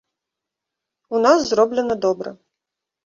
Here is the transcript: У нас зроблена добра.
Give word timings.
У 1.17 1.21
нас 1.25 1.39
зроблена 1.51 1.99
добра. 2.07 2.29